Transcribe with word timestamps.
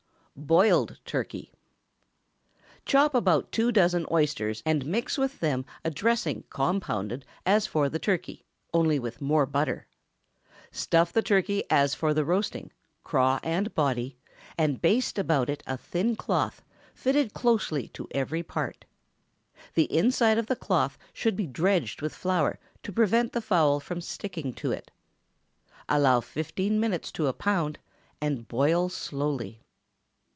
BOILED 0.33 0.97
TURKEY. 1.05 1.51
Chop 2.83 3.13
about 3.13 3.51
two 3.51 3.71
dozen 3.71 4.07
oysters, 4.09 4.63
and 4.65 4.85
mix 4.87 5.15
with 5.15 5.39
them 5.39 5.65
a 5.85 5.91
dressing 5.91 6.45
compounded 6.49 7.25
as 7.45 7.67
for 7.67 7.83
roast 7.83 8.01
turkey, 8.01 8.43
only 8.73 8.97
with 8.97 9.21
more 9.21 9.45
butter. 9.45 9.85
Stuff 10.71 11.13
the 11.13 11.21
turkey 11.21 11.63
as 11.69 11.93
for 11.93 12.11
roasting, 12.13 12.71
craw 13.03 13.39
and 13.43 13.75
body, 13.75 14.17
and 14.57 14.81
baste 14.81 15.19
about 15.19 15.47
it 15.47 15.61
a 15.67 15.77
thin 15.77 16.15
cloth, 16.15 16.63
fitted 16.95 17.33
closely 17.35 17.89
to 17.89 18.07
every 18.11 18.41
part. 18.41 18.85
The 19.75 19.95
inside 19.95 20.39
of 20.39 20.47
the 20.47 20.55
cloth 20.55 20.97
should 21.13 21.35
be 21.35 21.45
dredged 21.45 22.01
with 22.01 22.15
flour 22.15 22.57
to 22.81 22.91
prevent 22.91 23.33
the 23.33 23.41
fowl 23.41 23.79
from 23.79 24.01
sticking 24.01 24.53
to 24.53 24.71
it. 24.71 24.89
Allow 25.87 26.21
fifteen 26.21 26.79
minutes 26.79 27.11
to 27.11 27.27
a 27.27 27.33
pound, 27.33 27.77
and 28.21 28.47
boil 28.47 28.89
slowly. 28.89 29.61